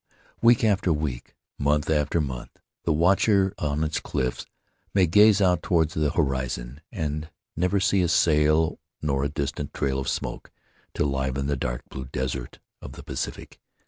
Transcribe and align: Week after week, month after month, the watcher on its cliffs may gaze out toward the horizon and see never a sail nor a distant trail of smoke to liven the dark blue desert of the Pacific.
Week 0.41 0.63
after 0.63 0.91
week, 0.91 1.35
month 1.59 1.87
after 1.87 2.19
month, 2.19 2.57
the 2.85 2.91
watcher 2.91 3.53
on 3.59 3.83
its 3.83 3.99
cliffs 3.99 4.47
may 4.95 5.05
gaze 5.05 5.39
out 5.41 5.61
toward 5.61 5.91
the 5.91 6.09
horizon 6.09 6.81
and 6.91 7.25
see 7.25 7.29
never 7.55 7.77
a 7.77 8.07
sail 8.07 8.79
nor 9.03 9.23
a 9.25 9.29
distant 9.29 9.75
trail 9.75 9.99
of 9.99 10.09
smoke 10.09 10.49
to 10.95 11.05
liven 11.05 11.45
the 11.45 11.55
dark 11.55 11.83
blue 11.91 12.05
desert 12.05 12.57
of 12.81 12.93
the 12.93 13.03
Pacific. 13.03 13.59